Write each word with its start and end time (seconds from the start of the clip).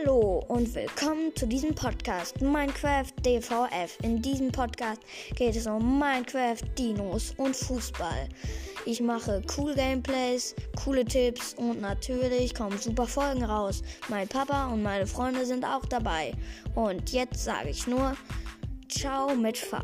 Hallo 0.00 0.44
und 0.48 0.74
willkommen 0.74 1.34
zu 1.34 1.46
diesem 1.46 1.74
Podcast 1.74 2.40
Minecraft 2.40 3.06
DVF. 3.24 3.98
In 4.02 4.20
diesem 4.20 4.52
Podcast 4.52 5.00
geht 5.34 5.56
es 5.56 5.66
um 5.66 5.98
Minecraft, 5.98 6.58
Dinos 6.78 7.32
und 7.36 7.56
Fußball. 7.56 8.28
Ich 8.84 9.00
mache 9.00 9.42
cool 9.56 9.74
Gameplays, 9.74 10.54
coole 10.84 11.04
Tipps 11.04 11.54
und 11.54 11.80
natürlich 11.80 12.54
kommen 12.54 12.78
super 12.78 13.06
Folgen 13.06 13.44
raus. 13.44 13.82
Mein 14.08 14.28
Papa 14.28 14.68
und 14.68 14.82
meine 14.82 15.06
Freunde 15.06 15.44
sind 15.46 15.64
auch 15.64 15.86
dabei. 15.86 16.32
Und 16.74 17.10
jetzt 17.12 17.42
sage 17.44 17.70
ich 17.70 17.86
nur, 17.86 18.16
ciao 18.88 19.34
mit 19.34 19.58
Fa. 19.58 19.82